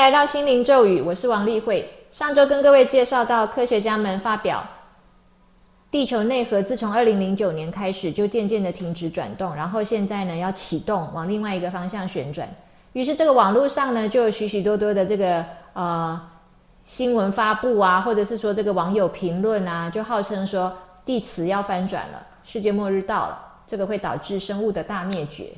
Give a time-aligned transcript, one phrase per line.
[0.00, 1.86] 来到心灵咒语，我是王丽慧。
[2.10, 4.66] 上周跟各位介绍到，科学家们发表，
[5.90, 12.48] 地球内核自从二零零九年开始就渐渐的停止转动，然后现在呢要启动往另外一个方向旋转。
[12.94, 15.44] 于是这个网络上呢就有许许多多的这个
[15.74, 16.18] 呃
[16.82, 20.72] 新闻发布啊，或者是说这个网友评论啊，就号称说
[21.04, 23.38] 地磁要翻转了，世界末日到了，
[23.68, 25.52] 这个会导致生物的大灭绝。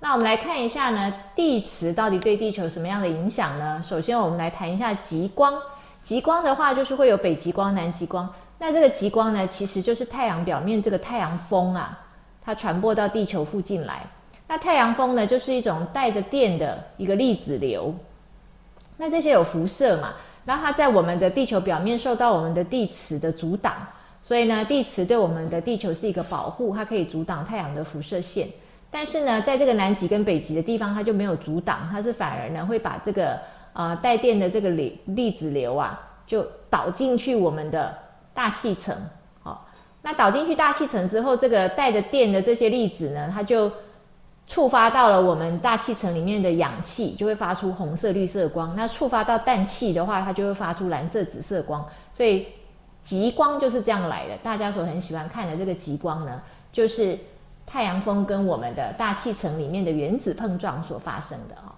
[0.00, 3.82] 那我们来看一下呢，地磁到底对地球什么样的影响呢？
[3.82, 5.60] 首先，我们来谈一下极光。
[6.04, 8.32] 极光的话，就是会有北极光、南极光。
[8.58, 11.98] 那这个极光呢，其实就是太阳表面这个太阳风啊，
[12.40, 14.06] 它传播到地球附近来。
[14.46, 17.92] 那太阳风呢，就是一种带着电的一个粒子流。
[18.96, 20.14] 那这些有辐射嘛？
[20.44, 23.74] 那它在我们的地球表面受到我们的地磁的阻挡，
[24.22, 28.48] 所以呢，地磁对我们的地球是一个保护，它可以阻挡太阳的辐射线。
[28.90, 33.38] 但是呢，在这个南极跟北极的地方，它就没有阻挡，它是反而呢会把这个
[33.74, 37.94] 呃带电的这个粒粒子流啊，就导进去我们的
[38.32, 38.96] 大气层。
[39.42, 39.68] 好，
[40.00, 43.70] 那导进去大气层之后，这个带着电的这些粒子呢，它就
[44.46, 48.74] 触发到了我们大气层里面的氧气，就会发出红色、绿色光。
[48.74, 51.86] 那触发到氮气的话，它就会发出蓝色、紫色光。
[52.14, 52.46] 所以
[53.04, 54.36] 极光就是这样来的。
[54.38, 56.40] 大家所很喜欢看的这个极光呢，
[56.72, 57.18] 就是。
[57.70, 61.74] 太阳风跟我们的大气层里面的原子碰撞所发生的哈，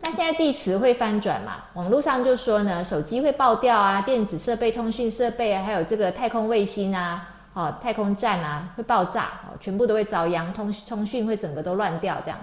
[0.00, 1.58] 那现在地磁会翻转嘛？
[1.74, 12.38] 网络上就说呢，手机会爆掉啊，电子设备、通讯设备啊，还有这个太空卫星啊，哦，太空站啊会爆炸哦，全部都会遭殃，通通讯会整个都乱掉这样。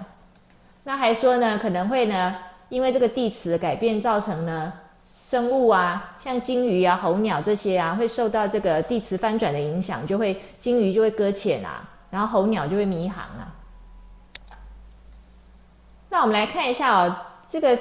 [0.82, 2.36] 那还说呢，可能会呢，
[2.70, 4.72] 因为这个地磁改变造成呢，
[5.04, 11.86] 生物啊，像鲸鱼啊、候鸟这些啊，会受到这个地磁翻转的影响，就会鲸鱼就会搁浅啊。
[12.16, 13.52] 然后候鸟就会迷航啊。
[16.08, 17.14] 那我们来看一下哦，
[17.50, 17.78] 这个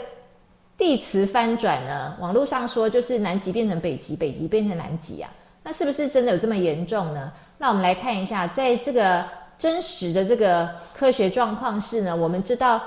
[0.78, 5.32] 地磁翻转呢，网络上说就是南极变成北极，北极变成南极啊。
[5.64, 7.32] 那是不是真的有这么严重呢？
[7.58, 9.24] 那我们来看一下，在这个
[9.58, 12.82] 真实的这个科学状况是呢，我们知道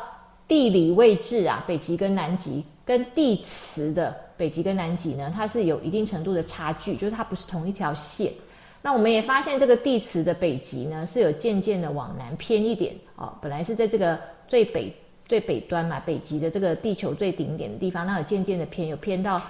[0.47, 8.31] 地理位置啊，北极跟南极跟地磁的北极跟南极呢，它是有一定程度的差距，就是它不是同一条线。
[8.81, 13.33] 那我们也发现，这个地磁的北极呢，是有渐渐的往南偏一点哦。
[13.43, 14.94] 本来是在这个最北
[15.27, 19.43] 最北端嘛，北极的这个地球最顶点的地方，那有渐渐的偏，有偏到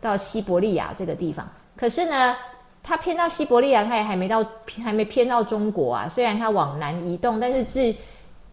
[0.00, 1.46] 到西伯利亚这个地方。
[1.76, 2.36] 可是呢，
[2.80, 4.46] 它偏到西伯利亚，它也还没到，
[4.84, 6.08] 还没偏到中国啊。
[6.08, 7.94] 虽然它往南移动，但是至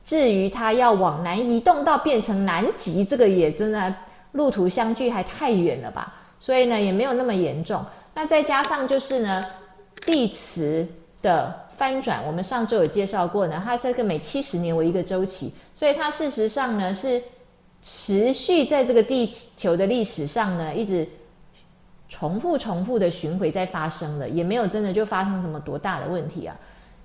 [0.03, 3.94] 至于它要往南移动到变成南极，这个也真的
[4.31, 6.14] 路途相距还太远了吧？
[6.40, 7.85] 所以呢，也没有那么严重。
[8.16, 9.46] 那再加上就是呢。
[10.01, 10.88] 地磁
[11.22, 17.22] 的翻转，我们上周有介绍过呢，它这个每七十年为一个周期，所以它事实上呢是
[17.83, 21.07] 持续在这个地球的历史上呢一直
[22.07, 26.55] 重复重复的巡回在发生的，也没有真的就发生什么多大的问题啊。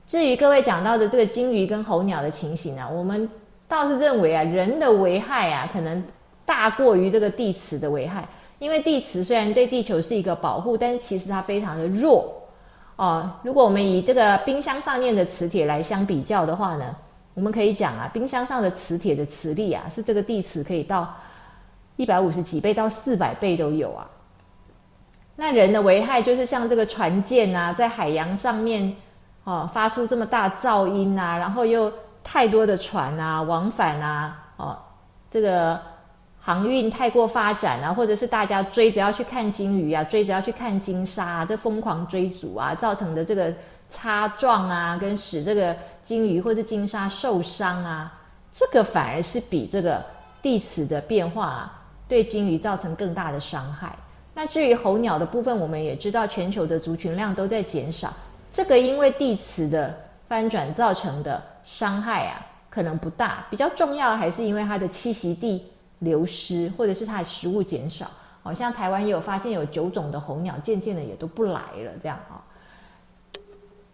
[0.06, 3.28] 至于各位讲到的这个鲸鱼跟候鸟的情形啊，我们
[3.66, 6.02] 倒是认为啊，人的危害啊可能
[6.44, 12.36] 大过于这个地磁的危害，因为地磁虽然对地球是一个保护，但是其实它非常的弱。
[13.00, 16.94] 哦，如果我们以这个冰箱上面的磁铁来相比较的话呢，
[17.32, 21.10] 我们可以讲啊，冰箱上的磁铁的磁力啊，是这个地磁可以到
[21.96, 24.06] 一百五十几倍到四百倍都有啊。
[25.34, 28.94] 那人的危害就是像这个船舰啊，在海洋上面
[29.44, 31.90] 哦发出这么大噪音啊，然后又
[32.22, 34.78] 太多的船啊往返啊，哦
[35.30, 35.80] 这个。
[36.42, 43.52] 航运太过发展啊，或者是大家追着要去看鲸鱼啊，追着要去看鲸鲨，这疯狂追逐啊，造成的这个
[43.90, 48.10] 擦撞啊，跟使这个鲸鱼或者鲸鲨受伤啊，
[48.50, 50.02] 这个反而是比这个
[50.40, 53.94] 地磁的变化啊，对鲸鱼造成更大的伤害。
[54.32, 58.10] 那至于候鸟的部分，我们也知道全球的族群量都在减少，
[58.50, 59.94] 这个因为地磁的
[60.26, 63.44] 翻转造成的伤害啊，可能不大。
[63.50, 65.70] 比较重要还是因为它的栖息地。
[66.00, 68.10] 流失，或者是它的食物减少，
[68.42, 72.44] 好像台湾也有发现有九种的候鸟渐渐的也都不来了，这样啊。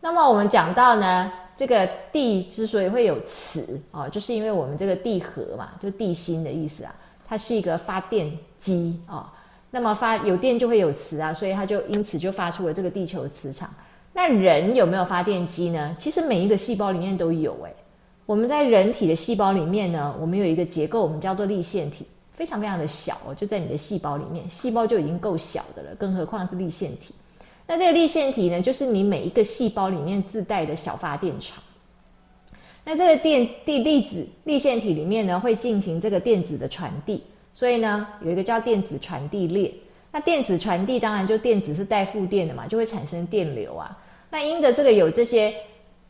[0.01, 6.95] 那么我们讲到呢，这个地之所以会有磁啊，就是因为我们这个地核嘛，就地心的意思啊，
[7.27, 9.33] 它是一个发电机啊。
[9.73, 13.69] 那么发有电就会有磁啊，所以它就因此就发出了这个地球磁场。
[14.13, 15.95] 那人有没有发电机呢？
[15.99, 17.75] 其实每一个细胞里面都有诶。
[18.27, 27.15] 我们在人体的细胞里面呢，我们有一个结构，我们叫做粒线体，非常非常的小哦，就在你的细胞里面，细胞就已经够小的了，更何况是粒线体。
[27.69, 31.63] 那这个粒线体呢，就是你每一个细胞里面自带的小发电厂。
[32.85, 39.73] 那这个电地粒子粒线体里面呢，会进行这个电子的传递，所以呢，有一个叫电子传递链。
[40.11, 43.97] 那电子传递当然就电子是带负电的嘛，就会产生电流啊。
[44.31, 45.55] 那因着这个有这些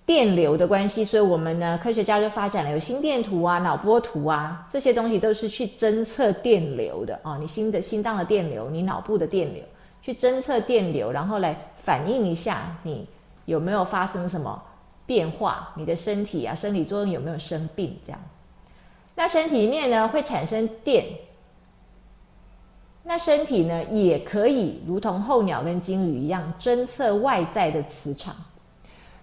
[0.07, 7.37] 电流的关系，所以我们呢科学家就发展了有心电图啊、脑波图啊这些东西，都是去侦测电流的啊。
[7.39, 9.65] 你心的心脏的电流，你脑部的电流，
[10.01, 13.05] 去侦测电流，然后来反映一下你
[13.47, 14.63] 有没有发生什么
[15.05, 18.21] 变化，你的身体啊生理作用有没有生病这样。
[19.17, 21.05] 那身体里面呢会产生电。
[23.03, 28.35] 那身体呢，也可以如同候鸟跟鲸鱼一样侦测外在的磁场。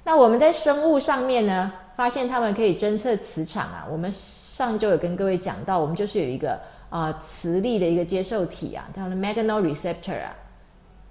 [0.03, 3.87] 那我们在生物上面呢，发现它们可以侦测磁场啊。
[3.89, 6.59] 我们上周有跟各位讲到，我们就是有一个
[6.89, 10.35] 啊磁力的一个接受体啊，叫做 magnoreceptor 啊。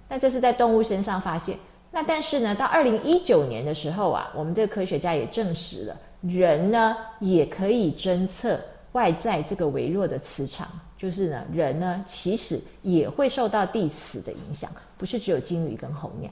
[0.07, 1.57] 那这是在动物身上发现。
[1.91, 8.59] 那但是呢，到二零一九年的时候啊，我们这个科学家也证实了，人呢也可以侦测
[8.91, 10.67] 外在这个微弱的磁场。
[10.97, 16.31] 就是呢，人呢其实也会受到地磁的影响，不是只有鲸鱼跟候鸟，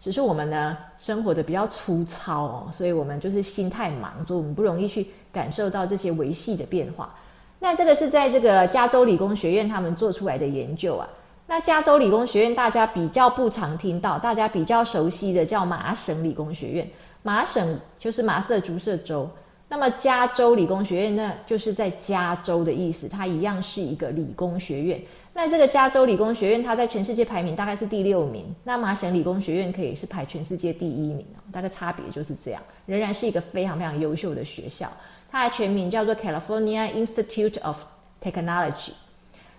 [0.00, 7.14] 只是我们呢生活的比较粗糙哦，所以我们就是心太忙，所以我们不容易去感受到这些维系的变化。
[7.58, 11.06] 那这个是在这个加州理工学院他们做出来的研究啊。
[11.46, 16.88] 那加州理工学院大家比较不常听到，大家比较熟悉的叫麻省理工学院，
[17.22, 19.28] 麻省就是麻瑟诸塞州。
[19.68, 25.00] 那么加州理工学院呢，就是在加州的意思，它一样是一个理工学院。
[25.32, 28.44] 那这个加州理工学院，它在全世界排名大概是第六名。
[28.64, 34.90] 那麻省理工学院可以是排全世界第一名大概差别就是这样，仍然是一个非常非常优秀的学校。
[35.30, 37.78] 它的全名叫做 California Institute of
[38.20, 38.90] Technology。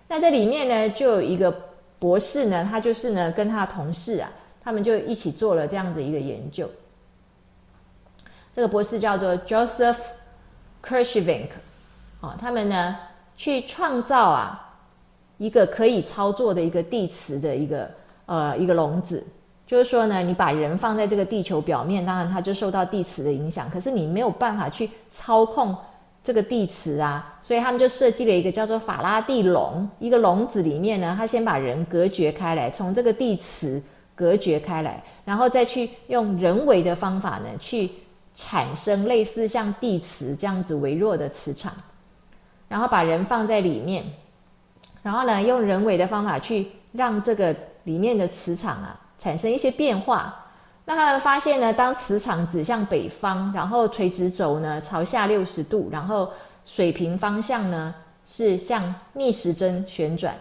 [0.06, 1.50] 那这里面呢，就有一个
[1.98, 4.30] 博士呢，他就是呢跟他的同事啊，
[4.62, 6.70] 他们就一起做了这样的一个研究。
[8.54, 9.96] 这个博士叫做 Joseph
[10.84, 11.48] Kershvink，
[12.20, 12.98] 啊，他们呢
[13.38, 14.71] 去创造啊
[15.42, 17.90] 一个可以操作的一个地磁的一个
[18.26, 19.24] 呃一个笼子，
[19.66, 25.76] 就是说呢，你把人放在这个地球表面，当然它就受到地磁的影响，可是你没有办法去操控
[26.22, 33.82] 这个地磁啊，所以他们就设计了一个叫做法拉第笼，一个笼子里面呢，他先把人隔绝开来，从这个地磁
[34.14, 37.90] 隔绝开来，然后再去用人为的方法呢去。
[38.34, 41.70] 产生类似像地磁这样子微弱的磁场，
[42.66, 44.02] 然后把人放在里面，
[45.02, 47.54] 然后呢，用人为的方法去让这个
[47.84, 50.34] 里面的磁场啊产生一些变化。
[50.84, 56.30] 那他们发现呢，当磁场指向北方，然后垂直轴呢朝下六十度，然后
[56.64, 57.94] 水平方向呢
[58.26, 60.34] 是向逆时针旋转，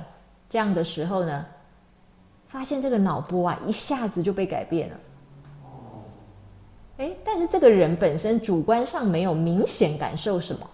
[0.49, 1.45] 这样的时候呢，
[2.47, 4.95] 发现这个脑波啊一下子就被改变了。
[6.97, 10.67] 哎，但是这个人本身主观上没有明显感受什么，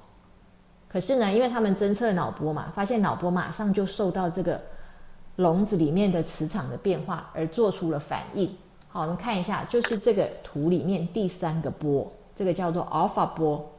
[0.90, 4.60] 可是呢，因为他们侦测脑波嘛，发现脑波马上就受到这个
[5.36, 8.56] 笼子里面的磁场的变化而做出了反应。
[8.88, 13.70] 好，我们看一下，就是这个图里面第三个波，这个叫做 alpha 波。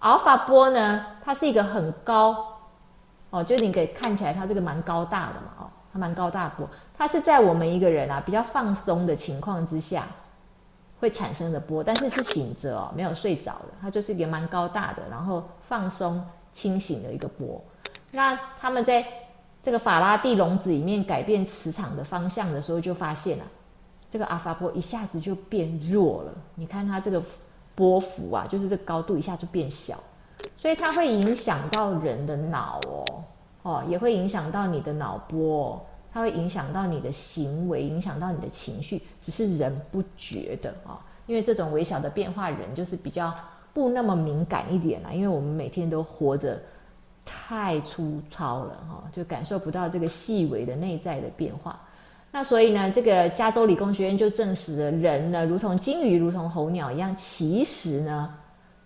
[0.00, 2.44] alpha 波呢，它是一个很高
[3.30, 10.06] 哦，就你可以看起来它这个蛮高大的嘛，哦，它蛮高大波，它是在我们一个人啊比较放松的情况之下。
[10.98, 16.24] 会产生的波，但是是醒着哦，没有睡着的，它就是一个蛮高大的，然后放松
[16.56, 17.62] 清醒的一个波。
[18.10, 19.06] 那他们在
[19.62, 23.44] 这个法拉第笼子里面改变磁场的方向的时候，就发现了
[24.10, 26.32] 这个阿法波一下子就变弱了。
[26.54, 27.22] 你看它这个
[27.74, 30.02] 波幅啊，就是这高度一下就变小，
[30.56, 33.04] 所以它会影响到人的脑哦，
[33.62, 35.84] 哦，也会影响到你的脑波。
[36.12, 40.98] 它会影响到你的行为，影响到你的情绪，只是人不觉得啊。
[41.26, 43.34] 因为这种微小的变化，人就是比较
[43.76, 45.10] 不那么敏感一点啦。
[45.12, 46.58] 因为我们每天都活着
[47.26, 51.78] 太粗糙了哈，就感受不到这个细微的内在的变化。
[52.32, 58.34] 那所以呢，这个加州理工学院就证实了，人呢，如同鲸鱼、如同候鸟一样，其实呢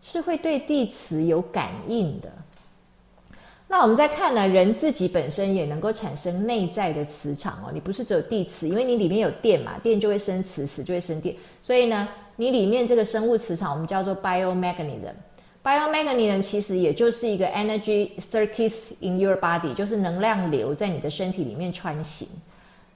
[0.02, 2.28] 是会对地磁有感应的。
[3.72, 7.70] 那我们再看呢，人自己本身也能够产生内在的磁场哦。
[7.72, 11.32] 你不是只有地磁，因为你里面有电嘛，电就会生磁，磁就会生电。
[11.62, 15.14] 所以呢，你里面这个生物磁场，我们叫做 biomagnetism。
[15.62, 22.26] biomagnetism 其实也就是一个 energy circuits in your body，就是能量流在你的身体里面穿行。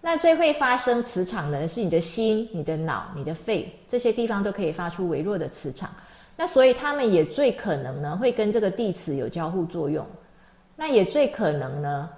[0.01, 5.89] 那最会发生磁场的是你的心、你的脑、你的肺这些地方都可以发出微弱的磁场。
[6.37, 10.05] 那所以他们也最可能呢会跟这个地磁有交互作用。
[10.77, 12.11] 那也最可能呢，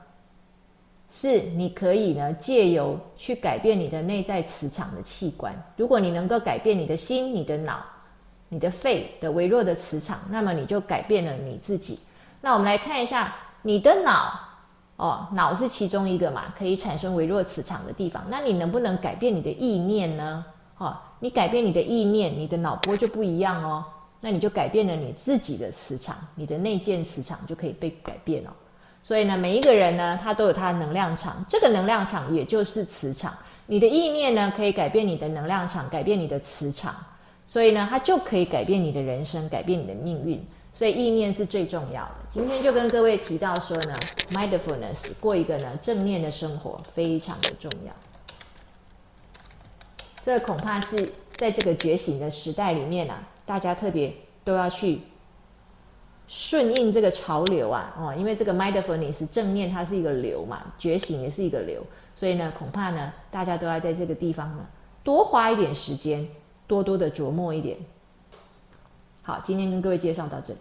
[1.10, 5.54] 是你可以呢借由去改变你的内在磁场的器官。
[5.76, 7.84] 如果你能够改变你的心、你的脑、
[8.48, 11.98] 你的肺的微弱的磁场，那么你就改变了你自己。
[12.40, 14.32] 那我们来看一下你的脑
[14.96, 18.24] 哦，脑是其中一个嘛，可以产生微弱磁场的地方。
[18.28, 20.44] 那你能不能改变你的意念呢？
[20.78, 23.84] 哦，你改变你的意念，你的脑波就不一样哦。
[24.26, 28.50] 那你就改变了你自己的磁场，你的内建磁场就可以被改变哦。
[29.00, 33.32] 所以呢，每一个人呢，他都有他的能量场，这个能量场也就是磁场。
[33.66, 36.92] 你的意念呢，可以改变你的能量场，改变你的磁场，
[37.46, 40.44] 所以呢，它就可以改变你的人生，改变你的命运。
[40.74, 42.14] 所以意念是最重要的。
[42.32, 43.96] 今天就跟各位提到说呢
[44.32, 47.92] ，mindfulness 过一个呢正念的生活非常的重要。
[50.24, 54.12] 这恐怕是在这个觉醒的时代里面啊，大家特别
[54.44, 55.00] 都要去
[56.28, 61.82] 顺应这个潮流啊，哦，因为这个 mindfulness 正面它是一个流嘛，觉醒也是一个流，
[62.16, 64.66] 所以呢，恐怕呢，大家都要在这个地方呢
[65.04, 66.28] 多花一点时间，
[66.66, 67.78] 多多的琢磨一点。
[69.22, 70.58] 好，今天跟各位介绍到这里。